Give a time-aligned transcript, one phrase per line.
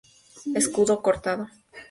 [0.61, 1.43] Escudo cortado.